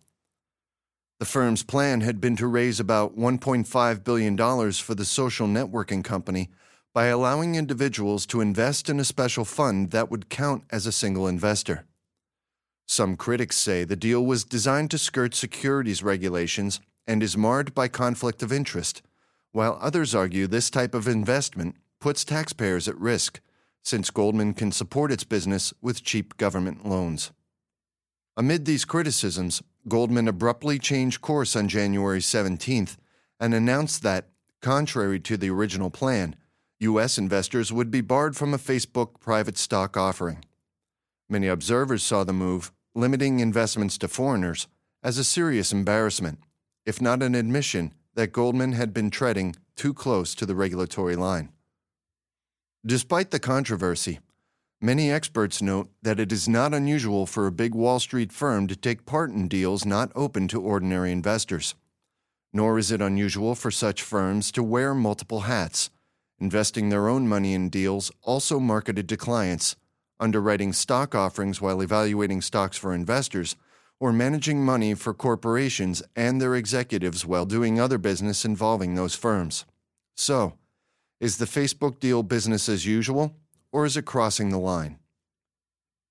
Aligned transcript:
The 1.18 1.24
firm's 1.24 1.64
plan 1.64 2.02
had 2.02 2.20
been 2.20 2.36
to 2.36 2.46
raise 2.46 2.78
about 2.78 3.18
$1.5 3.18 4.04
billion 4.04 4.36
for 4.72 4.94
the 4.94 5.04
social 5.04 5.48
networking 5.48 6.04
company 6.04 6.48
by 6.94 7.06
allowing 7.06 7.56
individuals 7.56 8.24
to 8.26 8.40
invest 8.40 8.88
in 8.88 9.00
a 9.00 9.04
special 9.04 9.44
fund 9.44 9.90
that 9.90 10.10
would 10.10 10.28
count 10.28 10.62
as 10.70 10.86
a 10.86 10.92
single 10.92 11.26
investor. 11.26 11.84
Some 12.86 13.16
critics 13.16 13.56
say 13.56 13.82
the 13.82 13.96
deal 13.96 14.24
was 14.24 14.44
designed 14.44 14.92
to 14.92 14.98
skirt 14.98 15.34
securities 15.34 16.04
regulations 16.04 16.80
and 17.06 17.20
is 17.20 17.36
marred 17.36 17.74
by 17.74 17.88
conflict 17.88 18.42
of 18.42 18.52
interest, 18.52 19.02
while 19.50 19.76
others 19.80 20.14
argue 20.14 20.46
this 20.46 20.70
type 20.70 20.94
of 20.94 21.08
investment 21.08 21.74
puts 22.00 22.24
taxpayers 22.24 22.86
at 22.86 22.98
risk, 22.98 23.40
since 23.82 24.10
Goldman 24.10 24.54
can 24.54 24.70
support 24.70 25.10
its 25.10 25.24
business 25.24 25.74
with 25.82 26.04
cheap 26.04 26.36
government 26.36 26.86
loans. 26.86 27.32
Amid 28.36 28.66
these 28.66 28.84
criticisms, 28.84 29.62
Goldman 29.88 30.28
abruptly 30.28 30.78
changed 30.78 31.20
course 31.20 31.56
on 31.56 31.68
January 31.68 32.20
17th 32.20 32.96
and 33.40 33.54
announced 33.54 34.02
that, 34.02 34.28
contrary 34.60 35.20
to 35.20 35.36
the 35.36 35.50
original 35.50 35.90
plan, 35.90 36.36
U.S. 36.80 37.18
investors 37.18 37.72
would 37.72 37.90
be 37.90 38.00
barred 38.00 38.36
from 38.36 38.54
a 38.54 38.58
Facebook 38.58 39.20
private 39.20 39.58
stock 39.58 39.96
offering. 39.96 40.44
Many 41.28 41.48
observers 41.48 42.02
saw 42.02 42.24
the 42.24 42.32
move, 42.32 42.72
limiting 42.94 43.40
investments 43.40 43.98
to 43.98 44.08
foreigners, 44.08 44.68
as 45.02 45.18
a 45.18 45.24
serious 45.24 45.72
embarrassment, 45.72 46.38
if 46.86 47.00
not 47.00 47.22
an 47.22 47.34
admission 47.34 47.92
that 48.14 48.32
Goldman 48.32 48.72
had 48.72 48.92
been 48.92 49.10
treading 49.10 49.56
too 49.76 49.94
close 49.94 50.34
to 50.34 50.46
the 50.46 50.54
regulatory 50.54 51.16
line. 51.16 51.50
Despite 52.84 53.30
the 53.30 53.38
controversy, 53.38 54.20
Many 54.80 55.10
experts 55.10 55.60
note 55.60 55.90
that 56.02 56.20
it 56.20 56.30
is 56.30 56.48
not 56.48 56.72
unusual 56.72 57.26
for 57.26 57.48
a 57.48 57.52
big 57.52 57.74
Wall 57.74 57.98
Street 57.98 58.30
firm 58.30 58.68
to 58.68 58.76
take 58.76 59.06
part 59.06 59.30
in 59.30 59.48
deals 59.48 59.84
not 59.84 60.12
open 60.14 60.46
to 60.48 60.62
ordinary 60.62 61.10
investors. 61.10 61.74
Nor 62.52 62.78
is 62.78 62.92
it 62.92 63.00
unusual 63.02 63.56
for 63.56 63.72
such 63.72 64.02
firms 64.02 64.52
to 64.52 64.62
wear 64.62 64.94
multiple 64.94 65.40
hats, 65.40 65.90
investing 66.38 66.90
their 66.90 67.08
own 67.08 67.26
money 67.26 67.54
in 67.54 67.70
deals 67.70 68.12
also 68.22 68.60
marketed 68.60 69.08
to 69.08 69.16
clients, 69.16 69.74
underwriting 70.20 70.72
stock 70.72 71.12
offerings 71.12 71.60
while 71.60 71.80
evaluating 71.80 72.40
stocks 72.40 72.76
for 72.76 72.94
investors, 72.94 73.56
or 73.98 74.12
managing 74.12 74.64
money 74.64 74.94
for 74.94 75.12
corporations 75.12 76.04
and 76.14 76.40
their 76.40 76.54
executives 76.54 77.26
while 77.26 77.46
doing 77.46 77.80
other 77.80 77.98
business 77.98 78.44
involving 78.44 78.94
those 78.94 79.16
firms. 79.16 79.64
So, 80.16 80.52
is 81.18 81.38
the 81.38 81.46
Facebook 81.46 81.98
deal 81.98 82.22
business 82.22 82.68
as 82.68 82.86
usual? 82.86 83.34
Or 83.72 83.84
is 83.84 83.96
it 83.96 84.04
crossing 84.04 84.50
the 84.50 84.58
line? 84.58 84.98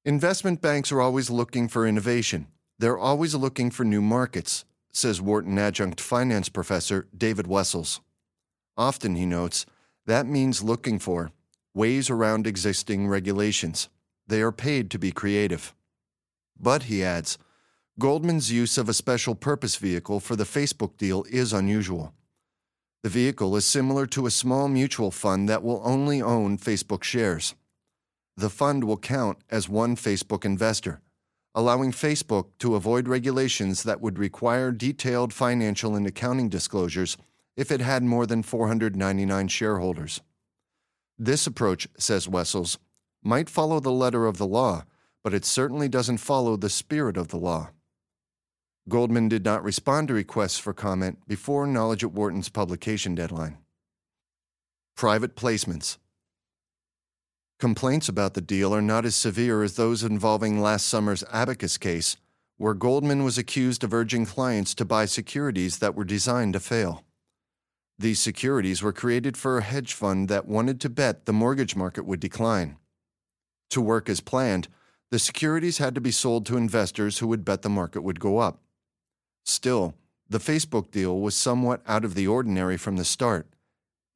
Investment 0.05 0.61
banks 0.61 0.91
are 0.91 1.01
always 1.01 1.29
looking 1.29 1.67
for 1.67 1.85
innovation. 1.85 2.47
They're 2.79 2.97
always 2.97 3.35
looking 3.35 3.71
for 3.71 3.83
new 3.83 4.01
markets, 4.01 4.63
says 4.91 5.21
Wharton 5.21 5.57
adjunct 5.59 5.99
finance 5.99 6.49
professor 6.49 7.07
David 7.15 7.47
Wessels. 7.47 8.01
Often, 8.77 9.15
he 9.15 9.25
notes, 9.25 9.65
that 10.05 10.27
means 10.27 10.63
looking 10.63 10.99
for 10.99 11.31
ways 11.73 12.09
around 12.09 12.47
existing 12.47 13.07
regulations. 13.07 13.89
They 14.27 14.41
are 14.41 14.51
paid 14.51 14.89
to 14.91 14.99
be 14.99 15.11
creative. 15.11 15.75
But, 16.59 16.83
he 16.83 17.03
adds, 17.03 17.37
Goldman's 17.99 18.51
use 18.51 18.77
of 18.77 18.89
a 18.89 18.93
special 18.93 19.35
purpose 19.35 19.75
vehicle 19.75 20.19
for 20.19 20.35
the 20.35 20.43
Facebook 20.43 20.97
deal 20.97 21.25
is 21.29 21.53
unusual. 21.53 22.13
The 23.03 23.09
vehicle 23.09 23.55
is 23.55 23.65
similar 23.65 24.05
to 24.07 24.25
a 24.25 24.31
small 24.31 24.67
mutual 24.67 25.11
fund 25.11 25.47
that 25.47 25.63
will 25.63 25.81
only 25.83 26.21
own 26.21 26.57
Facebook 26.57 27.03
shares. 27.03 27.55
The 28.35 28.49
fund 28.49 28.83
will 28.83 28.97
count 28.97 29.37
as 29.49 29.69
one 29.69 29.95
Facebook 29.95 30.45
investor, 30.45 31.01
allowing 31.55 31.91
Facebook 31.91 32.47
to 32.59 32.75
avoid 32.75 33.07
regulations 33.07 33.83
that 33.83 34.01
would 34.01 34.19
require 34.19 34.71
detailed 34.71 35.33
financial 35.33 35.95
and 35.95 36.05
accounting 36.05 36.49
disclosures 36.49 37.17
if 37.55 37.71
it 37.71 37.81
had 37.81 38.03
more 38.03 38.25
than 38.25 38.43
499 38.43 39.47
shareholders. 39.47 40.21
This 41.17 41.47
approach, 41.47 41.87
says 41.97 42.27
Wessels, 42.27 42.77
might 43.23 43.49
follow 43.49 43.79
the 43.79 43.91
letter 43.91 44.27
of 44.27 44.37
the 44.37 44.45
law, 44.45 44.85
but 45.23 45.33
it 45.33 45.45
certainly 45.45 45.89
doesn't 45.89 46.17
follow 46.17 46.55
the 46.55 46.69
spirit 46.69 47.17
of 47.17 47.29
the 47.29 47.37
law. 47.37 47.71
Goldman 48.89 49.27
did 49.27 49.43
not 49.43 49.65
respond 49.65 50.07
to 50.07 50.13
requests 50.13 50.57
for 50.57 50.73
comment 50.73 51.19
before 51.27 51.67
Knowledge 51.67 52.05
at 52.05 52.13
Wharton's 52.13 52.47
publication 52.47 53.15
deadline. 53.15 53.57
Private 54.95 55.35
placements. 55.35 55.97
Complaints 57.59 58.07
about 58.07 58.33
the 58.33 58.41
deal 58.41 58.73
are 58.73 58.81
not 58.81 59.03
as 59.03 59.13
severe 59.13 59.61
as 59.61 59.75
those 59.75 60.03
involving 60.03 60.61
last 60.61 60.87
summer's 60.87 61.25
Abacus 61.33 61.77
case, 61.77 62.15
where 62.55 62.73
Goldman 62.73 63.25
was 63.25 63.37
accused 63.37 63.83
of 63.83 63.93
urging 63.93 64.25
clients 64.25 64.73
to 64.75 64.85
buy 64.85 65.05
securities 65.05 65.79
that 65.79 65.93
were 65.93 66.05
designed 66.05 66.53
to 66.53 66.59
fail. 66.61 67.03
These 67.99 68.19
securities 68.19 68.81
were 68.81 68.93
created 68.93 69.35
for 69.35 69.57
a 69.57 69.63
hedge 69.63 69.93
fund 69.93 70.29
that 70.29 70.47
wanted 70.47 70.79
to 70.81 70.89
bet 70.89 71.25
the 71.25 71.33
mortgage 71.33 71.75
market 71.75 72.05
would 72.05 72.21
decline. 72.21 72.77
To 73.71 73.81
work 73.81 74.07
as 74.07 74.21
planned, 74.21 74.69
the 75.11 75.19
securities 75.19 75.79
had 75.79 75.93
to 75.95 76.01
be 76.01 76.11
sold 76.11 76.45
to 76.45 76.55
investors 76.57 77.19
who 77.19 77.27
would 77.27 77.43
bet 77.43 77.63
the 77.63 77.69
market 77.69 78.01
would 78.01 78.21
go 78.21 78.37
up. 78.37 78.61
Still, 79.47 79.95
the 80.29 80.39
Facebook 80.39 80.91
deal 80.91 81.21
was 81.21 81.33
somewhat 81.33 81.81
out 81.87 82.03
of 82.03 82.15
the 82.15 82.27
ordinary 82.27 82.75
from 82.75 82.97
the 82.97 83.05
start, 83.05 83.47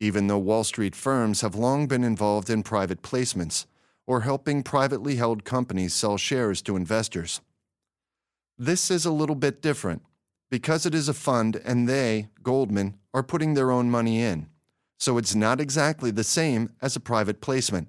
even 0.02 0.28
though 0.28 0.38
Wall 0.38 0.66
Street 0.66 0.94
firms 0.94 1.40
have 1.40 1.56
long 1.56 1.88
been 1.88 2.04
involved 2.04 2.50
in 2.50 2.64
private 2.64 3.02
placements 3.02 3.66
or 4.06 4.22
helping 4.22 4.62
privately 4.62 5.16
held 5.16 5.46
companies 5.46 5.94
sell 5.94 6.18
shares 6.18 6.62
to 6.64 6.76
investors. 6.76 7.40
This 8.58 8.92
is 8.92 9.06
a 9.06 9.12
little 9.12 9.38
bit 9.38 9.62
different 9.62 10.02
because 10.50 10.86
it 10.86 10.94
is 10.94 11.08
a 11.08 11.14
fund 11.14 11.62
and 11.64 11.88
they, 11.88 12.28
Goldman, 12.44 12.98
are 13.14 13.24
putting 13.24 13.54
their 13.54 13.72
own 13.72 13.90
money 13.90 14.22
in, 14.22 14.50
so 15.00 15.18
it's 15.18 15.34
not 15.34 15.62
exactly 15.62 16.12
the 16.12 16.26
same 16.26 16.72
as 16.82 16.98
a 16.98 17.00
private 17.00 17.40
placement, 17.40 17.88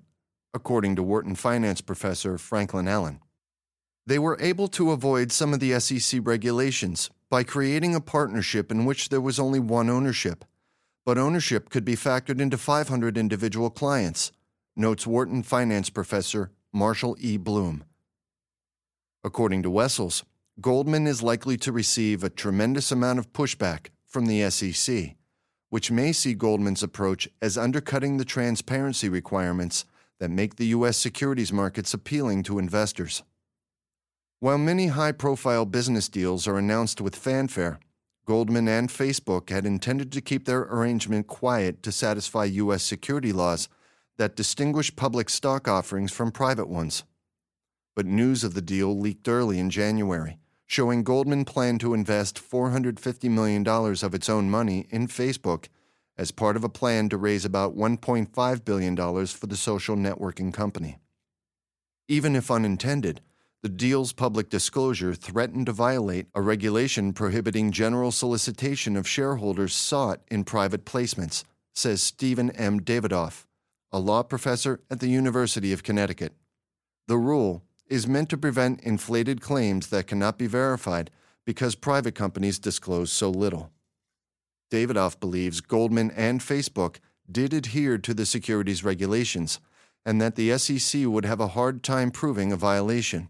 according 0.55 0.95
to 0.95 1.03
Wharton 1.03 1.35
finance 1.35 1.81
professor 1.81 2.39
Franklin 2.39 2.87
Allen. 2.87 3.19
They 4.07 4.21
were 4.21 4.41
able 4.41 4.69
to 4.69 4.93
avoid 4.93 5.33
some 5.33 5.53
of 5.53 5.59
the 5.59 5.81
SEC 5.81 6.21
regulations 6.23 7.11
by 7.33 7.43
creating 7.43 7.95
a 7.95 8.01
partnership 8.01 8.71
in 8.71 8.85
which 8.85 9.09
there 9.09 9.19
was 9.19 9.41
only 9.41 9.59
one 9.59 9.89
ownership, 9.89 10.45
but 11.07 11.17
ownership 11.17 11.71
could 11.71 11.83
be 11.83 11.97
factored 11.97 12.43
into 12.43 12.59
500 12.59 13.17
individual 13.17 13.71
clients, 13.71 14.33
notes 14.77 15.07
Wharton 15.07 15.43
finance 15.43 15.89
professor 15.89 16.51
Marshall 16.75 17.17
E. 17.19 17.39
Blume. 17.39 17.85
According 19.25 19.63
to 19.63 19.71
Wessels, 19.71 20.25
Goldman 20.61 21.07
is 21.07 21.23
likely 21.23 21.57
to 21.57 21.73
receive 21.73 22.23
a 22.23 22.29
tremendous 22.29 22.93
amount 22.93 23.19
of 23.19 23.33
pushback 23.33 23.87
from 24.07 24.27
the 24.27 24.51
SEC, 24.51 25.17
which 25.71 25.91
may 25.91 26.13
see 26.13 26.35
Goldman's 26.35 26.83
approach 26.83 27.31
as 27.41 27.57
undercutting 27.57 28.19
the 28.19 28.27
transparency 28.27 29.09
requirements 29.09 29.87
that 30.21 30.31
make 30.31 30.57
the 30.57 30.67
U.S. 30.67 30.99
securities 30.99 31.51
markets 31.51 31.95
appealing 31.95 32.43
to 32.43 32.59
investors. 32.59 33.23
While 34.43 34.59
many 34.59 34.89
high 34.89 35.13
profile 35.13 35.65
business 35.65 36.09
deals 36.09 36.49
are 36.49 36.59
announced 36.59 37.01
with 37.01 37.15
fanfare, 37.15 37.79
Goldman 38.27 38.67
and 38.67 38.89
Facebook 38.89 39.51
had 39.51 39.65
intended 39.65 40.11
to 40.11 40.21
keep 40.21 40.47
their 40.47 40.63
arrangement 40.63 41.29
quiet 41.29 41.81
to 41.85 41.93
satisfy 41.93 42.47
U.S. 42.47 42.83
security 42.83 43.33
laws 43.33 43.69
that 44.17 44.35
distinguish 44.35 44.97
public 44.97 45.31
stock 45.31 45.69
offerings 45.69 46.11
from 46.11 46.33
private 46.33 46.69
ones. 46.69 47.05
But 47.95 48.07
news 48.07 48.43
of 48.43 48.55
the 48.55 48.61
deal 48.61 48.99
leaked 48.99 49.29
early 49.29 49.61
in 49.61 49.71
January, 49.71 50.39
showing 50.67 51.05
Goldman 51.05 51.45
planned 51.45 51.79
to 51.79 51.95
invest 51.95 52.43
$450 52.43 53.31
million 53.31 53.65
of 53.65 54.13
its 54.13 54.29
own 54.29 54.51
money 54.51 54.89
in 54.91 55.07
Facebook 55.07 55.67
as 56.19 56.33
part 56.33 56.57
of 56.57 56.65
a 56.65 56.69
plan 56.69 57.09
to 57.11 57.17
raise 57.17 57.45
about 57.45 57.77
$1.5 57.77 58.65
billion 58.65 58.97
for 58.97 59.47
the 59.47 59.57
social 59.57 59.95
networking 59.95 60.53
company. 60.53 60.99
Even 62.09 62.35
if 62.35 62.51
unintended, 62.51 63.21
the 63.63 63.69
deal's 63.69 64.13
public 64.13 64.51
disclosure 64.51 65.15
threatened 65.15 65.67
to 65.67 65.73
violate 65.73 66.27
a 66.35 66.43
regulation 66.43 67.13
prohibiting 67.13 67.71
general 67.71 68.11
solicitation 68.11 68.97
of 68.97 69.07
shareholders 69.07 69.73
sought 69.73 70.21
in 70.29 70.43
private 70.43 70.85
placements, 70.85 71.45
says 71.73 72.03
Steven 72.03 72.51
M. 72.51 72.81
Davidoff, 72.81 73.47
a 73.93 74.01
law 74.01 74.25
professor 74.25 74.81
at 74.91 74.99
the 74.99 75.07
University 75.07 75.73
of 75.73 75.85
Connecticut. 75.85 76.35
The 77.07 77.19
rule 77.19 77.63
is 77.87 78.09
meant 78.09 78.31
to 78.31 78.39
prevent 78.39 78.81
inflated 78.81 79.41
claims 79.41 79.89
that 79.89 80.09
cannot 80.09 80.39
be 80.39 80.49
verified 80.49 81.11
because 81.45 81.77
private 81.77 82.17
companies 82.17 82.59
disclose 82.59 83.13
so 83.13 83.31
little. 83.31 83.71
Davidoff 84.73 85.21
believes 85.21 85.61
Goldman 85.61 86.11
and 86.13 86.41
Facebook 86.41 86.97
did 87.31 87.55
adhere 87.55 87.97
to 87.99 88.13
the 88.13 88.27
securities 88.27 88.83
regulations 88.83 89.61
and 90.05 90.21
that 90.21 90.35
the 90.35 90.59
SEC 90.59 91.07
would 91.07 91.25
have 91.25 91.41
a 91.41 91.49
hard 91.49 91.85
time 91.85 92.11
proving 92.11 92.51
a 92.51 92.57
violation. 92.57 93.29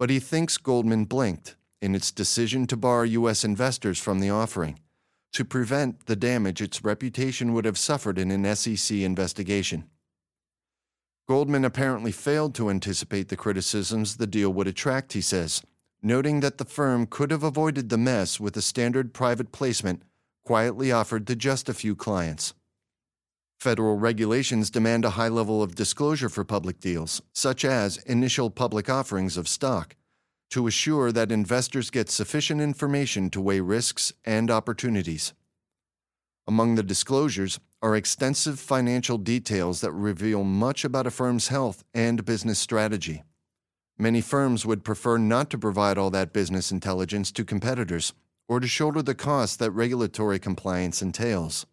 But 0.00 0.08
he 0.08 0.18
thinks 0.18 0.56
Goldman 0.56 1.04
blinked 1.04 1.56
in 1.82 1.94
its 1.94 2.10
decision 2.10 2.66
to 2.68 2.76
bar 2.76 3.04
U.S. 3.04 3.44
investors 3.44 3.98
from 3.98 4.18
the 4.18 4.30
offering 4.30 4.80
to 5.34 5.44
prevent 5.44 6.06
the 6.06 6.16
damage 6.16 6.62
its 6.62 6.82
reputation 6.82 7.52
would 7.52 7.66
have 7.66 7.76
suffered 7.76 8.18
in 8.18 8.30
an 8.30 8.56
SEC 8.56 8.96
investigation. 8.96 9.84
Goldman 11.28 11.66
apparently 11.66 12.12
failed 12.12 12.54
to 12.54 12.70
anticipate 12.70 13.28
the 13.28 13.36
criticisms 13.36 14.16
the 14.16 14.26
deal 14.26 14.50
would 14.54 14.66
attract, 14.66 15.12
he 15.12 15.20
says, 15.20 15.62
noting 16.02 16.40
that 16.40 16.56
the 16.56 16.64
firm 16.64 17.06
could 17.06 17.30
have 17.30 17.44
avoided 17.44 17.90
the 17.90 17.98
mess 17.98 18.40
with 18.40 18.56
a 18.56 18.62
standard 18.62 19.12
private 19.12 19.52
placement 19.52 20.02
quietly 20.46 20.90
offered 20.90 21.26
to 21.26 21.36
just 21.36 21.68
a 21.68 21.74
few 21.74 21.94
clients. 21.94 22.54
Federal 23.60 23.98
regulations 23.98 24.70
demand 24.70 25.04
a 25.04 25.10
high 25.10 25.28
level 25.28 25.62
of 25.62 25.74
disclosure 25.74 26.30
for 26.30 26.44
public 26.44 26.80
deals, 26.80 27.20
such 27.34 27.62
as 27.62 27.98
initial 28.04 28.48
public 28.48 28.88
offerings 28.88 29.36
of 29.36 29.46
stock, 29.46 29.96
to 30.48 30.66
assure 30.66 31.12
that 31.12 31.30
investors 31.30 31.90
get 31.90 32.08
sufficient 32.08 32.62
information 32.62 33.28
to 33.28 33.38
weigh 33.38 33.60
risks 33.60 34.14
and 34.24 34.50
opportunities. 34.50 35.34
Among 36.48 36.76
the 36.76 36.82
disclosures 36.82 37.60
are 37.82 37.94
extensive 37.94 38.58
financial 38.58 39.18
details 39.18 39.82
that 39.82 39.92
reveal 39.92 40.42
much 40.42 40.82
about 40.82 41.06
a 41.06 41.10
firm's 41.10 41.48
health 41.48 41.84
and 41.92 42.24
business 42.24 42.58
strategy. 42.58 43.24
Many 43.98 44.22
firms 44.22 44.64
would 44.64 44.84
prefer 44.84 45.18
not 45.18 45.50
to 45.50 45.58
provide 45.58 45.98
all 45.98 46.08
that 46.12 46.32
business 46.32 46.72
intelligence 46.72 47.30
to 47.32 47.44
competitors 47.44 48.14
or 48.48 48.58
to 48.58 48.66
shoulder 48.66 49.02
the 49.02 49.14
costs 49.14 49.56
that 49.56 49.70
regulatory 49.72 50.38
compliance 50.38 51.02
entails. 51.02 51.66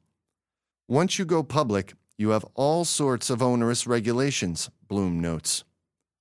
Once 0.90 1.20
you 1.20 1.26
go 1.26 1.44
public, 1.44 1.96
you 2.18 2.30
have 2.30 2.46
all 2.54 2.86
sorts 2.86 3.30
of 3.30 3.42
onerous 3.42 3.86
regulations, 3.86 4.70
Blume 4.88 5.20
notes. 5.20 5.66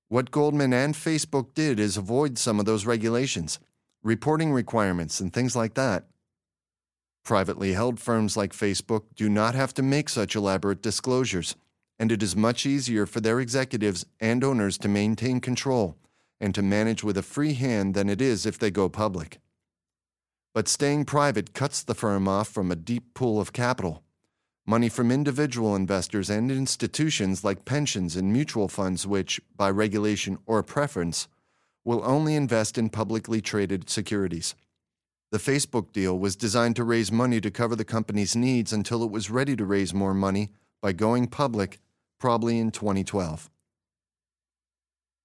What 0.08 0.32
Goldman 0.32 0.72
and 0.72 0.92
Facebook 0.92 1.54
did 1.54 1.78
is 1.78 1.96
avoid 1.96 2.36
some 2.36 2.58
of 2.58 2.66
those 2.66 2.84
regulations, 2.84 3.60
reporting 4.02 4.52
requirements, 4.52 5.20
and 5.20 5.32
things 5.32 5.54
like 5.54 5.74
that. 5.74 6.08
Privately 7.24 7.74
held 7.74 8.00
firms 8.00 8.36
like 8.36 8.52
Facebook 8.52 9.04
do 9.14 9.28
not 9.28 9.54
have 9.54 9.72
to 9.74 9.84
make 9.84 10.08
such 10.08 10.34
elaborate 10.34 10.82
disclosures, 10.82 11.54
and 11.96 12.10
it 12.10 12.20
is 12.20 12.34
much 12.34 12.66
easier 12.66 13.06
for 13.06 13.20
their 13.20 13.38
executives 13.38 14.04
and 14.18 14.42
owners 14.42 14.78
to 14.78 14.88
maintain 14.88 15.38
control 15.38 15.96
and 16.40 16.52
to 16.56 16.62
manage 16.62 17.04
with 17.04 17.16
a 17.16 17.22
free 17.22 17.54
hand 17.54 17.94
than 17.94 18.08
it 18.08 18.20
is 18.20 18.44
if 18.44 18.58
they 18.58 18.72
go 18.72 18.88
public. 18.88 19.38
But 20.52 20.66
staying 20.66 21.04
private 21.04 21.54
cuts 21.54 21.84
the 21.84 21.94
firm 21.94 22.26
off 22.26 22.48
from 22.48 22.72
a 22.72 22.76
deep 22.76 23.14
pool 23.14 23.40
of 23.40 23.52
capital 23.52 24.02
money 24.66 24.88
from 24.88 25.12
individual 25.12 25.76
investors 25.76 26.28
and 26.28 26.50
institutions 26.50 27.44
like 27.44 27.64
pensions 27.64 28.16
and 28.16 28.32
mutual 28.32 28.68
funds, 28.68 29.06
which, 29.06 29.40
by 29.56 29.70
regulation 29.70 30.38
or 30.44 30.62
preference, 30.62 31.28
will 31.84 32.02
only 32.04 32.34
invest 32.34 32.76
in 32.76 32.90
publicly 32.90 33.40
traded 33.40 33.88
securities. 33.88 34.56
The 35.30 35.38
Facebook 35.38 35.92
deal 35.92 36.18
was 36.18 36.34
designed 36.34 36.76
to 36.76 36.84
raise 36.84 37.12
money 37.12 37.40
to 37.40 37.50
cover 37.50 37.76
the 37.76 37.84
company's 37.84 38.34
needs 38.34 38.72
until 38.72 39.04
it 39.04 39.10
was 39.10 39.30
ready 39.30 39.54
to 39.56 39.64
raise 39.64 39.94
more 39.94 40.14
money 40.14 40.50
by 40.82 40.92
going 40.92 41.28
public, 41.28 41.78
probably 42.18 42.58
in 42.58 42.70
2012. 42.70 43.48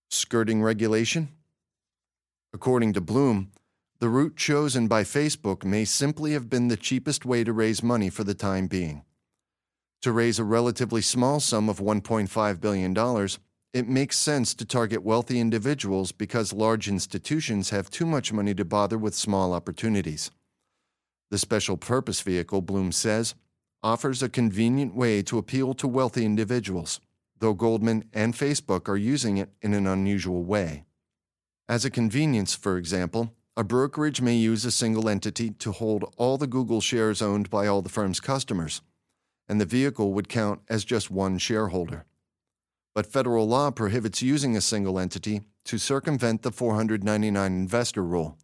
Skirting 0.10 0.62
regulation? 0.62 1.30
According 2.54 2.94
to 2.94 3.02
Blume, 3.02 3.52
the 4.00 4.10
route 4.10 4.36
chosen 4.36 4.88
by 4.88 5.04
Facebook 5.04 5.64
may 5.64 5.86
simply 5.86 6.34
have 6.34 6.50
been 6.50 6.68
the 6.68 6.78
cheapest 6.78 7.26
way 7.26 7.44
to 7.44 7.54
raise 7.54 7.82
money 7.82 8.10
for 8.10 8.24
the 8.24 8.34
time 8.34 8.68
being. 8.68 9.04
To 10.02 10.12
raise 10.12 10.40
a 10.40 10.44
relatively 10.44 11.04
small 11.04 11.40
sum 11.40 11.70
of 11.70 11.78
$1.5 11.78 12.60
billion, 12.60 13.28
it 13.72 13.88
makes 13.88 14.18
sense 14.18 14.56
to 14.56 14.66
target 14.66 15.04
wealthy 15.04 15.40
individuals 15.40 16.12
because 16.12 16.52
large 16.52 16.88
institutions 16.88 17.70
have 17.70 17.92
too 17.92 18.08
much 18.08 18.34
money 18.34 18.56
to 18.56 18.66
bother 18.66 18.98
with 18.98 19.14
small 19.14 19.54
opportunities. 19.54 20.32
The 21.30 21.38
special 21.38 21.78
purpose 21.78 22.22
vehicle, 22.22 22.64
Blume 22.64 22.92
says, 22.92 23.36
offers 23.84 24.24
a 24.24 24.30
convenient 24.30 24.96
way 24.96 25.22
to 25.22 25.38
appeal 25.38 25.76
to 25.76 25.88
wealthy 25.88 26.26
individuals, 26.26 27.00
though 27.38 27.54
Goldman 27.54 28.06
and 28.12 28.34
Facebook 28.34 28.90
are 28.90 28.98
using 28.98 29.38
it 29.38 29.52
in 29.62 29.76
an 29.76 29.86
unusual 29.86 30.44
way. 30.44 30.86
As 31.70 31.86
a 31.86 31.92
convenience, 31.92 32.56
for 32.56 32.78
example, 32.78 33.36
a 33.56 33.64
brokerage 33.64 34.20
may 34.20 34.36
use 34.36 34.66
a 34.66 34.72
single 34.72 35.08
entity 35.08 35.52
to 35.52 35.72
hold 35.72 36.12
all 36.18 36.40
the 36.40 36.48
Google 36.48 36.82
shares 36.82 37.22
owned 37.22 37.52
by 37.52 37.68
all 37.68 37.84
the 37.84 37.90
firm's 37.90 38.20
customers 38.20 38.82
and 39.52 39.60
the 39.60 39.66
vehicle 39.66 40.14
would 40.14 40.30
count 40.30 40.62
as 40.70 40.86
just 40.86 41.12
one 41.12 41.38
shareholder. 41.38 42.06
But 42.96 43.06
federal 43.06 43.46
law 43.50 43.70
prohibits 43.70 44.22
using 44.22 44.56
a 44.56 44.62
single 44.62 44.98
entity 44.98 45.42
to 45.66 45.78
circumvent 45.78 46.44
the 46.44 46.54
499 46.54 47.52
investor 47.52 48.02
rule, 48.02 48.38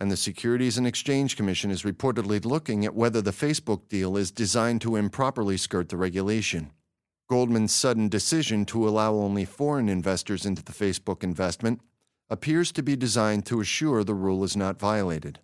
and 0.00 0.10
the 0.10 0.16
Securities 0.16 0.76
and 0.76 0.88
Exchange 0.88 1.36
Commission 1.36 1.70
is 1.70 1.84
reportedly 1.84 2.44
looking 2.44 2.84
at 2.84 2.96
whether 2.96 3.22
the 3.22 3.30
Facebook 3.30 3.86
deal 3.88 4.16
is 4.16 4.32
designed 4.32 4.80
to 4.80 4.96
improperly 4.96 5.56
skirt 5.56 5.88
the 5.88 5.96
regulation. 5.96 6.72
Goldman's 7.28 7.72
sudden 7.72 8.08
decision 8.08 8.64
to 8.66 8.88
allow 8.88 9.14
only 9.14 9.44
foreign 9.44 9.88
investors 9.88 10.44
into 10.44 10.64
the 10.64 10.72
Facebook 10.72 11.22
investment 11.22 11.80
appears 12.28 12.72
to 12.72 12.82
be 12.82 12.96
designed 12.96 13.46
to 13.46 13.60
assure 13.60 14.02
the 14.02 14.14
rule 14.14 14.42
is 14.42 14.56
not 14.56 14.80
violated. 14.80 15.38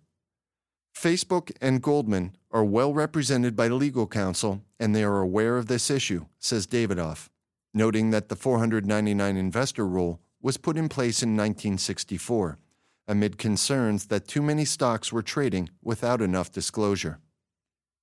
Facebook 0.93 1.51
and 1.61 1.81
Goldman 1.81 2.35
are 2.57 2.65
well 2.65 2.91
represented 2.91 3.55
by 3.55 3.67
legal 3.67 4.07
counsel 4.07 4.63
and 4.79 4.95
they 4.95 5.03
are 5.03 5.21
aware 5.21 5.57
of 5.57 5.67
this 5.67 5.91
issue, 5.91 6.25
says 6.39 6.65
Davidoff, 6.65 7.29
noting 7.71 8.09
that 8.09 8.29
the 8.29 8.35
499 8.35 9.37
investor 9.37 9.85
rule 9.85 10.19
was 10.41 10.57
put 10.57 10.75
in 10.75 10.89
place 10.89 11.21
in 11.21 11.37
1964 11.37 12.57
amid 13.07 13.37
concerns 13.37 14.07
that 14.07 14.27
too 14.27 14.41
many 14.41 14.65
stocks 14.65 15.13
were 15.13 15.21
trading 15.21 15.69
without 15.83 16.19
enough 16.19 16.51
disclosure. 16.51 17.19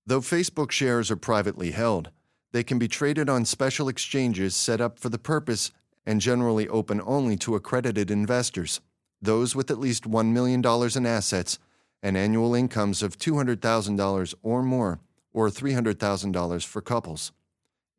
Though 0.06 0.20
Facebook 0.20 0.70
shares 0.70 1.10
are 1.10 1.16
privately 1.16 1.72
held, 1.72 2.10
they 2.52 2.62
can 2.62 2.78
be 2.78 2.86
traded 2.86 3.28
on 3.28 3.44
special 3.44 3.88
exchanges 3.88 4.54
set 4.54 4.80
up 4.80 5.00
for 5.00 5.08
the 5.08 5.18
purpose 5.18 5.72
and 6.06 6.20
generally 6.20 6.68
open 6.68 7.02
only 7.04 7.36
to 7.38 7.56
accredited 7.56 8.08
investors, 8.08 8.80
those 9.20 9.56
with 9.56 9.68
at 9.72 9.80
least 9.80 10.08
$1 10.08 10.32
million 10.32 10.62
in 10.96 11.06
assets 11.06 11.58
and 12.04 12.18
annual 12.18 12.54
incomes 12.54 13.02
of 13.02 13.18
$200,000 13.18 14.34
or 14.42 14.62
more, 14.62 15.00
or 15.32 15.48
$300,000 15.48 16.66
for 16.66 16.82
couples. 16.82 17.32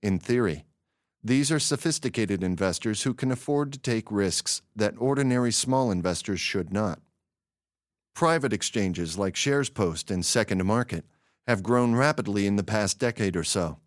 In 0.03 0.19
theory, 0.19 0.65
these 1.23 1.51
are 1.51 1.59
sophisticated 1.59 2.43
investors 2.43 3.01
who 3.01 3.15
can 3.15 3.31
afford 3.31 3.73
to 3.73 3.79
take 3.79 4.11
risks 4.11 4.61
that 4.75 4.93
ordinary 4.99 5.51
small 5.51 5.89
investors 5.89 6.39
should 6.39 6.71
not. 6.71 6.99
Private 8.13 8.53
exchanges 8.53 9.17
like 9.17 9.33
SharesPost 9.33 10.11
and 10.11 10.21
SecondMarket 10.21 11.01
have 11.47 11.63
grown 11.63 11.95
rapidly 11.95 12.45
in 12.45 12.57
the 12.57 12.63
past 12.63 12.99
decade 12.99 13.35
or 13.35 13.43
so, 13.43 13.79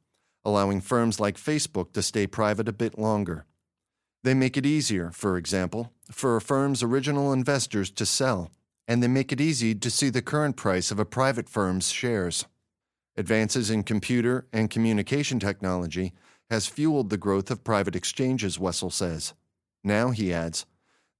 allowing 0.44 0.80
firms 0.80 1.20
like 1.20 1.36
Facebook 1.36 1.92
to 1.92 2.02
stay 2.02 2.26
private 2.26 2.68
a 2.68 2.72
bit 2.72 2.98
longer. 2.98 3.46
They 4.24 4.34
make 4.34 4.56
it 4.56 4.66
easier, 4.66 5.12
for 5.12 5.36
example, 5.36 5.92
for 6.10 6.34
a 6.34 6.40
firm's 6.40 6.82
original 6.82 7.32
investors 7.32 7.92
to 7.92 8.04
sell 8.04 8.50
and 8.88 9.02
they 9.02 9.08
make 9.08 9.30
it 9.30 9.40
easy 9.40 9.74
to 9.74 9.90
see 9.90 10.08
the 10.08 10.22
current 10.22 10.56
price 10.56 10.90
of 10.90 10.98
a 10.98 11.04
private 11.04 11.48
firm's 11.48 11.90
shares. 11.92 12.46
Advances 13.16 13.70
in 13.70 13.82
computer 13.82 14.46
and 14.52 14.70
communication 14.70 15.38
technology 15.38 16.14
has 16.50 16.66
fueled 16.66 17.10
the 17.10 17.18
growth 17.18 17.50
of 17.50 17.62
private 17.62 17.94
exchanges, 17.94 18.58
Wessel 18.58 18.90
says. 18.90 19.34
Now, 19.84 20.10
he 20.10 20.32
adds, 20.32 20.64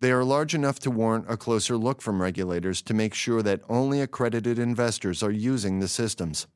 they 0.01 0.13
are 0.13 0.25
large 0.25 0.55
enough 0.55 0.79
to 0.81 0.91
warrant 0.91 1.27
a 1.29 1.37
closer 1.37 1.77
look 1.77 2.01
from 2.01 2.23
regulators 2.23 2.81
to 2.83 2.95
make 2.95 3.15
sure 3.15 3.43
that 3.43 3.63
only 3.69 4.01
accredited 4.01 4.59
investors 4.59 5.23
are 5.23 5.31
using 5.31 5.81
the 5.81 5.89
systems. 5.89 6.47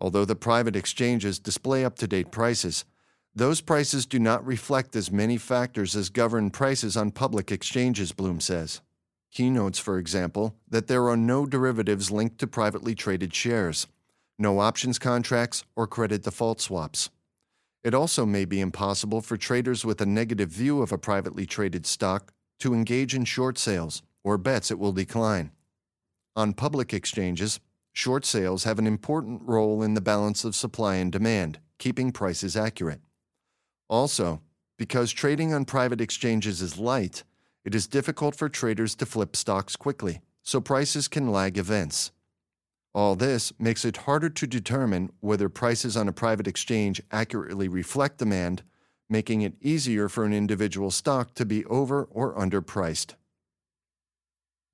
Although 0.00 0.24
the 0.24 0.34
private 0.34 0.74
exchanges 0.74 1.38
display 1.38 1.84
up 1.84 1.96
to 1.98 2.08
date 2.08 2.30
prices, 2.30 2.84
those 3.34 3.60
prices 3.60 4.06
do 4.06 4.18
not 4.18 4.46
reflect 4.46 4.96
as 4.96 5.12
many 5.12 5.36
factors 5.36 5.94
as 5.94 6.08
govern 6.08 6.50
prices 6.50 6.96
on 6.96 7.10
public 7.10 7.52
exchanges, 7.52 8.12
Blume 8.12 8.40
says. 8.40 8.80
He 9.28 9.50
notes, 9.50 9.78
for 9.78 9.98
example, 9.98 10.56
that 10.68 10.86
there 10.86 11.08
are 11.08 11.16
no 11.16 11.46
derivatives 11.46 12.10
linked 12.10 12.38
to 12.38 12.46
privately 12.46 12.94
traded 12.94 13.34
shares, 13.34 13.86
no 14.38 14.60
options 14.60 14.98
contracts, 14.98 15.64
or 15.76 15.86
credit 15.86 16.22
default 16.22 16.60
swaps. 16.60 17.10
It 17.84 17.94
also 17.94 18.26
may 18.26 18.44
be 18.44 18.60
impossible 18.60 19.20
for 19.20 19.36
traders 19.36 19.84
with 19.84 20.00
a 20.00 20.06
negative 20.06 20.50
view 20.50 20.82
of 20.82 20.92
a 20.92 20.98
privately 20.98 21.46
traded 21.46 21.86
stock 21.86 22.32
to 22.60 22.74
engage 22.74 23.14
in 23.14 23.24
short 23.24 23.58
sales 23.58 24.02
or 24.24 24.36
bets 24.36 24.70
it 24.70 24.78
will 24.78 24.92
decline. 24.92 25.52
On 26.34 26.52
public 26.52 26.92
exchanges, 26.92 27.60
short 27.92 28.24
sales 28.24 28.64
have 28.64 28.78
an 28.78 28.86
important 28.86 29.42
role 29.44 29.82
in 29.82 29.94
the 29.94 30.00
balance 30.00 30.44
of 30.44 30.54
supply 30.54 30.96
and 30.96 31.10
demand, 31.10 31.60
keeping 31.78 32.12
prices 32.12 32.56
accurate. 32.56 33.00
Also, 33.88 34.42
because 34.76 35.12
trading 35.12 35.52
on 35.52 35.64
private 35.64 36.00
exchanges 36.00 36.60
is 36.60 36.78
light, 36.78 37.24
it 37.64 37.74
is 37.74 37.86
difficult 37.86 38.34
for 38.34 38.48
traders 38.48 38.94
to 38.96 39.06
flip 39.06 39.36
stocks 39.36 39.76
quickly, 39.76 40.20
so 40.42 40.60
prices 40.60 41.08
can 41.08 41.30
lag 41.30 41.58
events. 41.58 42.12
All 42.94 43.14
this 43.14 43.52
makes 43.58 43.84
it 43.84 43.98
harder 43.98 44.30
to 44.30 44.46
determine 44.46 45.10
whether 45.20 45.48
prices 45.48 45.96
on 45.96 46.08
a 46.08 46.12
private 46.12 46.48
exchange 46.48 47.02
accurately 47.12 47.68
reflect 47.68 48.18
demand, 48.18 48.62
making 49.08 49.42
it 49.42 49.54
easier 49.60 50.08
for 50.08 50.24
an 50.24 50.32
individual 50.32 50.90
stock 50.90 51.34
to 51.34 51.44
be 51.44 51.64
over 51.66 52.04
or 52.10 52.34
underpriced. 52.34 53.14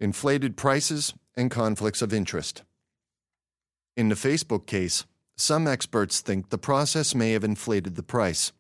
Inflated 0.00 0.57
prices 0.57 1.14
and 1.37 1.50
conflicts 1.50 2.03
of 2.03 2.12
interest. 2.12 2.62
In 3.97 4.09
the 4.09 4.14
Facebook 4.14 4.67
case, 4.67 5.05
some 5.37 5.67
experts 5.67 6.21
think 6.21 6.50
the 6.50 6.59
process 6.59 7.14
may 7.14 7.33
have 7.33 7.45
inflated 7.45 7.97
the 7.97 8.03
price. 8.03 8.53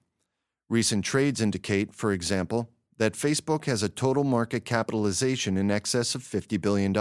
Recent 0.68 1.04
trades 1.04 1.40
indicate, 1.40 1.94
for 1.94 2.12
example, 2.12 2.68
that 2.98 3.14
Facebook 3.14 3.64
has 3.64 3.82
a 3.82 3.88
total 3.88 4.24
market 4.24 4.64
capitalization 4.64 5.56
in 5.56 5.70
excess 5.70 6.14
of 6.14 6.22
$50 6.22 6.60
billion. 6.60 6.96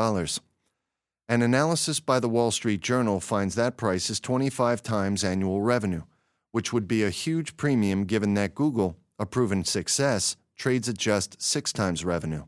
An 1.29 1.41
analysis 1.41 1.99
by 1.99 2.19
the 2.19 2.29
Wall 2.29 2.51
Street 2.51 2.81
Journal 2.81 3.19
finds 3.19 3.55
that 3.55 3.77
price 3.77 4.09
is 4.09 4.19
25 4.19 4.83
times 4.83 5.23
annual 5.23 5.61
revenue, 5.61 6.03
which 6.51 6.73
would 6.73 6.87
be 6.87 7.03
a 7.03 7.09
huge 7.09 7.55
premium 7.57 8.05
given 8.05 8.33
that 8.33 8.55
Google, 8.55 8.97
a 9.17 9.25
proven 9.25 9.63
success, 9.63 10.35
trades 10.57 10.89
at 10.89 10.97
just 10.97 11.41
six 11.41 11.71
times 11.71 12.03
revenue. 12.03 12.43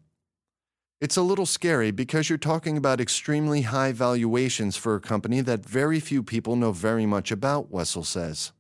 It's 1.01 1.17
a 1.17 1.21
little 1.21 1.45
scary 1.45 1.91
because 1.91 2.29
you're 2.29 2.37
talking 2.37 2.77
about 2.77 3.01
extremely 3.01 3.63
high 3.63 3.91
valuations 3.91 4.77
for 4.77 4.95
a 4.95 5.01
company 5.01 5.41
that 5.41 5.65
very 5.65 5.99
few 5.99 6.23
people 6.23 6.55
know 6.55 6.71
very 6.71 7.05
much 7.05 7.31
about, 7.31 7.69
Wessel 7.69 8.03
says. 8.03 8.53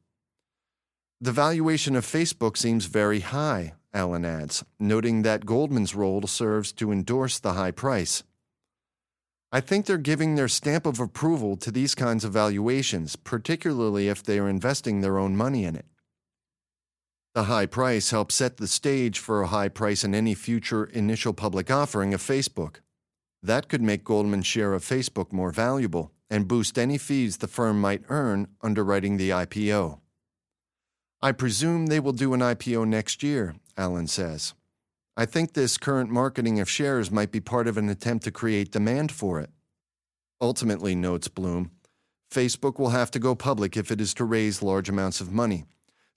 The 1.21 1.31
valuation 1.31 1.95
of 1.95 2.05
Facebook 2.05 2.57
seems 2.57 2.85
very 2.85 3.21
high, 3.21 3.73
Allen 3.95 4.25
adds, 4.25 4.63
noting 4.79 5.21
that 5.23 5.45
Goldman's 5.45 5.95
role 5.95 6.27
serves 6.27 6.71
to 6.73 6.91
endorse 6.91 7.39
the 7.39 7.53
high 7.53 7.71
price. 7.71 8.23
I 9.51 9.61
think 9.61 9.85
they're 9.85 9.97
giving 9.97 10.35
their 10.35 10.49
stamp 10.49 10.85
of 10.85 10.99
approval 10.99 11.55
to 11.57 11.71
these 11.71 11.95
kinds 11.95 12.25
of 12.25 12.33
valuations, 12.33 13.15
particularly 13.15 14.09
if 14.09 14.21
they 14.21 14.37
are 14.37 14.49
investing 14.49 14.99
their 14.99 15.17
own 15.17 15.37
money 15.37 15.63
in 15.63 15.77
it. 15.77 15.85
The 17.35 17.45
high 17.45 17.65
price 17.65 18.11
helps 18.11 18.35
set 18.35 18.57
the 18.57 18.67
stage 18.67 19.19
for 19.19 19.41
a 19.41 19.47
high 19.47 19.69
price 19.69 20.03
in 20.03 20.13
any 20.13 20.35
future 20.35 20.85
initial 20.85 21.33
public 21.33 21.71
offering 21.71 22.13
of 22.13 22.21
Facebook. 22.21 22.77
That 23.41 23.69
could 23.69 23.81
make 23.81 24.03
Goldman's 24.03 24.45
share 24.45 24.73
of 24.73 24.83
Facebook 24.83 25.31
more 25.31 25.51
valuable 25.51 26.11
and 26.29 26.47
boost 26.47 26.77
any 26.77 26.97
fees 26.97 27.37
the 27.37 27.47
firm 27.47 27.79
might 27.79 28.03
earn 28.09 28.47
underwriting 28.61 29.17
the 29.17 29.29
IPO. 29.29 29.99
I 31.21 31.31
presume 31.31 31.87
they 31.87 31.99
will 31.99 32.13
do 32.13 32.33
an 32.33 32.39
IPO 32.39 32.87
next 32.87 33.23
year, 33.23 33.55
Allen 33.77 34.07
says. 34.07 34.53
I 35.17 35.25
think 35.25 35.53
this 35.53 35.77
current 35.77 36.09
marketing 36.09 36.59
of 36.59 36.69
shares 36.69 37.09
might 37.09 37.31
be 37.31 37.39
part 37.39 37.67
of 37.67 37.77
an 37.77 37.89
attempt 37.89 38.25
to 38.25 38.31
create 38.31 38.71
demand 38.71 39.11
for 39.11 39.39
it. 39.39 39.49
Ultimately, 40.41 40.95
notes 40.95 41.27
Blume, 41.29 41.71
Facebook 42.29 42.79
will 42.79 42.89
have 42.89 43.11
to 43.11 43.19
go 43.19 43.33
public 43.33 43.77
if 43.77 43.91
it 43.91 44.01
is 44.01 44.13
to 44.15 44.25
raise 44.25 44.61
large 44.61 44.89
amounts 44.89 45.21
of 45.21 45.31
money, 45.31 45.65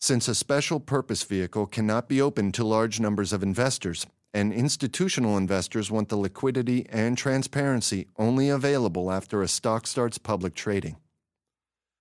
since 0.01 0.27
a 0.27 0.35
special 0.35 0.81
purpose 0.81 1.23
vehicle 1.23 1.67
cannot 1.67 2.09
be 2.09 2.21
open 2.21 2.51
to 2.53 2.65
large 2.65 2.99
numbers 2.99 3.33
of 3.33 3.43
investors, 3.43 4.07
and 4.35 4.53
institutional 4.53 5.37
investors 5.37 5.91
want 5.91 6.09
the 6.09 6.17
liquidity 6.17 6.87
and 6.91 7.17
transparency 7.17 8.09
only 8.17 8.49
available 8.49 9.13
after 9.13 9.43
a 9.43 9.49
stock 9.49 9.87
starts 9.87 10.19
public 10.19 10.55
trading. 10.55 10.97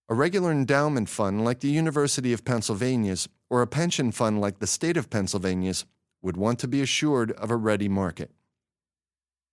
A 0.10 0.16
regular 0.16 0.54
endowment 0.54 1.10
fund 1.10 1.44
like 1.44 1.60
the 1.60 1.70
University 1.70 2.32
of 2.32 2.46
Pennsylvania's 2.46 3.28
or 3.50 3.62
a 3.62 3.68
pension 3.68 4.14
fund 4.14 4.40
like 4.40 4.60
the 4.60 4.68
State 4.68 4.96
of 4.96 5.10
Pennsylvania's 5.10 5.84
would 6.22 6.38
want 6.38 6.60
to 6.60 6.68
be 6.68 6.82
assured 6.82 7.34
of 7.34 7.52
a 7.52 7.58
ready 7.58 7.90
market. 7.90 8.32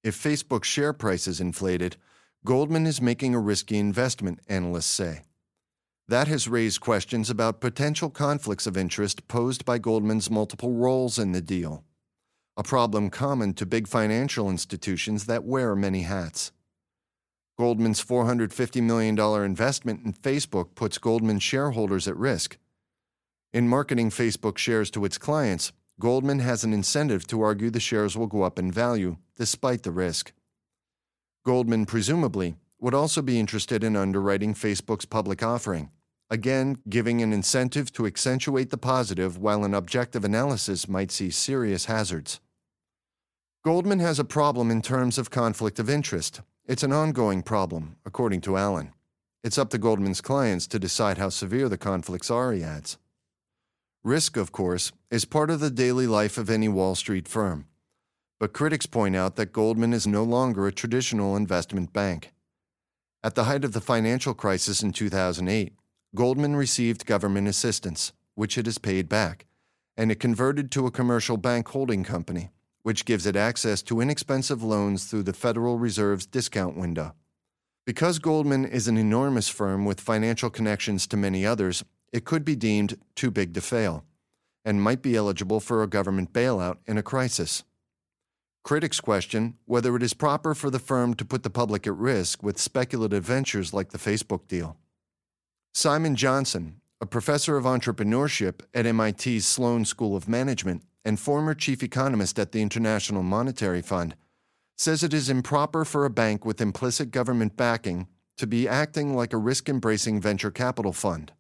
If 0.05 0.17
Facebook's 0.17 0.69
share 0.69 0.93
price 0.93 1.27
is 1.27 1.41
inflated, 1.41 1.97
Goldman 2.45 2.87
is 2.87 3.01
making 3.01 3.35
a 3.35 3.41
risky 3.41 3.79
investment, 3.79 4.39
analysts 4.49 4.87
say. 4.87 5.23
That 6.07 6.29
has 6.29 6.47
raised 6.47 6.81
questions 6.81 7.31
about 7.31 7.61
potential 7.61 8.11
conflicts 8.11 8.67
of 8.67 8.77
interest 8.77 9.27
posed 9.27 9.65
by 9.65 9.79
Goldman's 9.79 10.31
multiple 10.31 10.75
roles 10.75 11.19
in 11.19 11.33
the 11.33 11.41
deal, 11.41 11.83
a 12.57 12.63
problem 12.63 13.11
common 13.11 13.55
to 13.55 13.67
big 13.67 13.89
financial 13.89 14.49
institutions 14.51 15.27
that 15.27 15.43
wear 15.43 15.75
many 15.75 16.03
hats. 16.03 16.53
Goldman's 17.57 18.05
$450 18.05 18.83
million 18.83 19.19
investment 19.45 20.05
in 20.05 20.13
Facebook 20.13 20.75
puts 20.75 20.99
Goldman 20.99 21.39
shareholders 21.39 22.09
at 22.09 22.17
risk. 22.17 22.59
In 23.53 23.69
marketing 23.69 24.11
Facebook 24.11 24.59
shares 24.59 24.91
to 24.91 25.05
its 25.05 25.19
clients, 25.19 25.73
Goldman 26.01 26.41
has 26.41 26.65
an 26.65 26.73
incentive 26.73 27.27
to 27.29 27.41
argue 27.43 27.71
the 27.71 27.79
shares 27.79 28.17
will 28.17 28.27
go 28.27 28.43
up 28.43 28.59
in 28.59 28.73
value, 28.73 29.17
despite 29.37 29.85
the 29.85 29.93
risk. 29.93 30.33
Goldman, 31.45 31.87
presumably, 31.87 32.57
would 32.81 32.95
also 32.95 33.23
be 33.23 33.39
interested 33.39 33.85
in 33.85 33.95
underwriting 33.95 34.55
Facebook's 34.55 35.05
public 35.05 35.43
offering, 35.43 35.91
again, 36.31 36.79
giving 36.89 37.23
an 37.23 37.33
incentive 37.33 37.93
to 37.93 38.07
accentuate 38.07 38.71
the 38.71 38.77
positive 38.77 39.39
while 39.39 39.63
an 39.63 39.75
objective 39.75 40.25
analysis 40.25 40.89
might 40.89 41.13
see 41.13 41.31
serious 41.31 41.85
hazards. 41.85 42.41
Goldman 43.65 44.01
has 44.01 44.19
a 44.19 44.25
problem 44.25 44.71
in 44.71 44.83
terms 44.83 45.17
of 45.17 45.31
conflict 45.31 45.79
of 45.79 45.89
interest. 45.89 46.41
It's 46.67 46.83
an 46.83 46.95
ongoing 46.95 47.43
problem, 47.43 47.97
according 48.07 48.41
to 48.43 48.57
Allen. 48.57 48.95
It's 49.43 49.59
up 49.59 49.69
to 49.71 49.79
Goldman's 49.79 50.23
clients 50.23 50.67
to 50.69 50.79
decide 50.79 51.19
how 51.19 51.29
severe 51.29 51.69
the 51.69 51.77
conflicts 51.77 52.31
are, 52.31 52.55
he 52.55 52.63
adds. 52.63 52.97
Risk, 54.03 54.39
of 54.39 54.51
course, 54.51 54.91
is 55.11 55.27
part 55.27 55.51
of 55.51 55.61
the 55.61 55.69
daily 55.69 56.07
life 56.07 56.39
of 56.39 56.49
any 56.49 56.71
Wall 56.71 56.95
Street 56.95 57.29
firm. 57.29 57.67
But 58.41 58.55
critics 58.55 58.87
point 58.87 59.15
out 59.15 59.37
that 59.37 59.53
Goldman 59.53 59.93
is 59.93 60.07
no 60.07 60.25
longer 60.25 60.67
a 60.67 60.73
traditional 60.73 61.37
investment 61.37 61.93
bank. 61.93 62.33
At 63.23 63.35
the 63.35 63.45
height 63.45 63.67
of 63.67 63.73
the 63.73 63.83
financial 63.83 64.33
crisis 64.33 64.83
in 64.83 64.93
2008, 64.93 65.75
Goldman 66.15 66.57
received 66.57 67.05
government 67.05 67.47
assistance, 67.47 68.15
which 68.37 68.57
it 68.57 68.65
has 68.65 68.79
paid 68.79 69.07
back, 69.07 69.45
and 69.99 70.11
it 70.11 70.19
converted 70.19 70.71
to 70.71 70.87
a 70.87 70.91
commercial 70.91 71.37
bank 71.37 71.69
holding 71.69 72.05
company, 72.05 72.53
which 72.85 73.07
gives 73.07 73.25
it 73.25 73.35
access 73.35 73.83
to 73.83 74.03
inexpensive 74.03 74.63
loans 74.63 75.07
through 75.07 75.23
the 75.23 75.33
Federal 75.33 75.79
Reserve's 75.79 76.27
discount 76.27 76.77
window. 76.77 77.15
Because 77.87 78.19
Goldman 78.19 78.67
is 78.67 78.89
an 78.89 78.99
enormous 78.99 79.49
firm 79.49 79.87
with 79.87 80.01
financial 80.01 80.51
connections 80.51 81.07
to 81.07 81.17
many 81.17 81.47
others, 81.47 81.83
it 82.13 82.27
could 82.27 82.45
be 82.45 82.55
deemed 82.55 82.99
too 83.15 83.31
big 83.31 83.55
to 83.55 83.63
fail 83.63 84.05
and 84.67 84.83
might 84.83 85.01
be 85.01 85.17
eligible 85.17 85.61
for 85.61 85.83
a 85.83 85.87
government 85.87 86.35
bailout 86.35 86.77
in 86.87 86.99
a 86.99 87.03
crisis. 87.03 87.65
Critics 88.63 89.01
question 89.01 89.57
whether 89.65 89.97
it 89.97 90.03
is 90.03 90.13
proper 90.13 90.55
for 90.55 90.69
the 90.69 90.79
firm 90.79 91.15
to 91.15 91.25
put 91.25 91.43
the 91.43 91.51
public 91.51 91.87
at 91.87 91.97
risk 91.97 92.43
with 92.43 92.59
speculative 92.59 93.25
ventures 93.25 93.73
like 93.73 93.91
the 93.91 93.99
Facebook 93.99 94.47
deal. 94.47 94.77
Simon 95.73 96.17
Johnson, 96.17 96.81
a 97.01 97.07
professor 97.07 97.57
of 97.57 97.65
entrepreneurship 97.65 98.61
at 98.75 98.87
MIT's 98.87 99.47
Sloan 99.47 99.87
School 99.87 100.15
of 100.15 100.29
Management 100.29 100.83
and 101.05 101.21
former 101.21 101.55
chief 101.55 101.83
economist 101.83 102.39
at 102.39 102.53
the 102.53 102.63
International 102.63 103.23
Monetary 103.23 103.83
Fund, 103.83 104.17
says 104.77 105.03
it 105.03 105.15
is 105.15 105.29
improper 105.29 105.85
for 105.85 106.05
a 106.05 106.11
bank 106.11 106.45
with 106.45 106.61
implicit 106.61 107.11
government 107.11 107.57
backing 107.57 108.09
to 108.37 108.47
be 108.47 108.69
acting 108.69 109.15
like 109.15 109.33
a 109.33 109.39
risk 109.39 109.69
embracing 109.69 110.21
venture 110.21 110.51
capital 110.51 110.93
fund. 110.93 111.33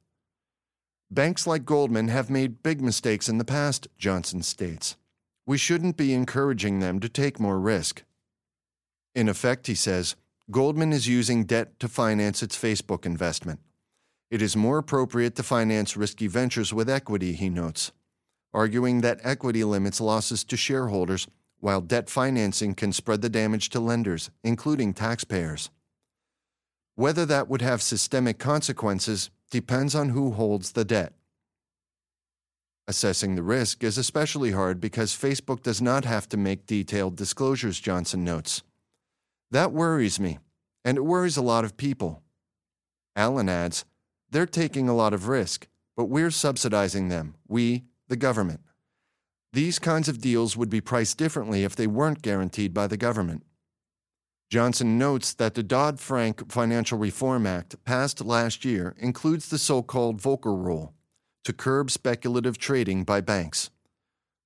Banks 1.11 1.47
like 1.47 1.65
Goldman 1.65 2.09
have 2.09 2.31
made 2.31 2.63
big 2.63 2.81
mistakes 2.81 3.29
in 3.29 3.39
the 3.39 3.45
past, 3.45 3.89
Johnson 3.99 4.43
states. 4.43 4.97
We 5.47 5.59
shouldn't 5.59 5.97
be 5.97 6.15
encouraging 6.15 6.81
them 6.81 7.01
to 7.01 7.09
take 7.09 7.39
more 7.39 7.61
risk. 7.61 8.03
In 9.15 9.29
effect, 9.29 9.67
he 9.67 9.75
says, 9.75 10.17
Goldman 10.51 10.93
is 10.93 11.07
using 11.07 11.45
debt 11.45 11.79
to 11.81 11.89
finance 11.89 12.43
its 12.43 12.57
Facebook 12.57 13.07
investment. 13.07 13.61
It 14.31 14.43
is 14.43 14.57
more 14.57 14.79
appropriate 14.79 15.37
to 15.37 15.43
finance 15.43 15.97
risky 15.97 16.27
ventures 16.27 16.73
with 16.73 16.91
equity, 16.91 17.35
he 17.35 17.49
notes, 17.49 17.93
arguing 18.55 19.01
that 19.01 19.21
equity 19.25 19.65
limits 19.65 20.01
losses 20.01 20.45
to 20.45 20.57
shareholders, 20.57 21.27
while 21.59 21.81
debt 21.81 22.09
financing 22.09 22.75
can 22.75 22.93
spread 22.93 23.21
the 23.21 23.29
damage 23.29 23.69
to 23.71 23.81
lenders, 23.81 24.31
including 24.45 24.95
taxpayers. 24.95 25.71
Whether 26.95 27.27
that 27.27 27.49
would 27.49 27.63
have 27.63 27.83
systemic 27.83 28.39
consequences 28.39 29.31
depends 29.51 29.95
on 29.95 30.11
who 30.11 30.31
holds 30.31 30.73
the 30.73 30.85
debt. 30.85 31.13
Assessing 32.87 33.35
the 33.35 33.43
risk 33.43 33.83
is 33.83 33.99
especially 33.99 34.53
hard 34.53 34.81
because 34.81 35.17
Facebook 35.17 35.63
does 35.63 35.83
not 35.83 36.05
have 36.05 36.29
to 36.29 36.37
make 36.37 36.67
detailed 36.67 37.17
disclosures, 37.17 37.81
Johnson 37.81 38.23
notes. 38.23 38.63
That 39.51 39.73
worries 39.73 40.21
me, 40.21 40.39
and 40.85 40.99
it 40.99 41.05
worries 41.05 41.37
a 41.37 41.43
lot 41.43 41.65
of 41.65 41.77
people. 41.77 42.23
Allen 43.17 43.49
adds, 43.49 43.85
they're 44.31 44.47
taking 44.47 44.89
a 44.89 44.95
lot 44.95 45.15
of 45.15 45.29
risk, 45.29 45.67
but 45.97 46.07
we're 46.07 46.31
subsidizing 46.31 47.09
them, 47.09 47.35
we, 47.49 47.85
the 48.09 48.17
government. 48.17 48.61
These 49.53 49.79
kinds 49.79 50.09
of 50.09 50.21
deals 50.21 50.57
would 50.57 50.71
be 50.71 50.81
priced 50.81 51.17
differently 51.17 51.65
if 51.65 51.77
they 51.77 51.87
weren't 51.87 52.23
guaranteed 52.23 52.75
by 52.75 52.87
the 52.87 52.97
government. 52.97 53.45
Johnson 54.51 54.99
notes 54.99 55.33
that 55.35 55.55
the 55.55 55.63
Dodd 55.63 56.01
Frank 56.01 56.51
Financial 56.51 56.99
Reform 56.99 57.47
Act, 57.47 57.83
passed 57.85 58.25
last 58.25 58.65
year, 58.65 58.95
includes 58.99 59.49
the 59.49 59.59
so 59.59 59.83
called 59.83 60.21
Volcker 60.21 60.57
Rule 60.57 60.95
to 61.45 61.53
curb 61.53 61.91
speculative 61.91 62.59
trading 62.59 63.05
by 63.05 63.21
banks. 63.21 63.71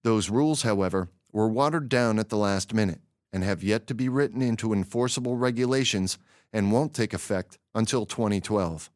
Those 0.05 0.31
rules, 0.31 0.63
however, 0.63 1.11
were 1.33 1.49
watered 1.49 1.89
down 1.89 2.19
at 2.19 2.29
the 2.29 2.37
last 2.37 2.75
minute, 2.75 3.01
and 3.33 3.45
have 3.45 3.63
yet 3.63 3.87
to 3.87 3.95
be 3.95 4.09
written 4.09 4.43
into 4.43 4.73
enforceable 4.73 5.37
regulations 5.37 6.19
and 6.53 6.73
won't 6.73 6.95
take 6.95 7.13
effect 7.13 7.59
until 7.75 8.07
2012. 8.07 8.91